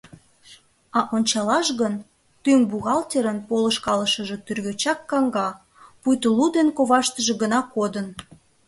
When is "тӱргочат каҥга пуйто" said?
4.45-6.27